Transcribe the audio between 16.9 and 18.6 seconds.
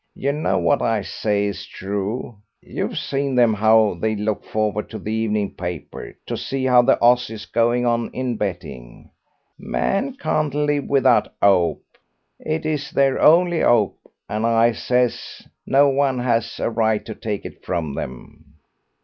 to take it from them."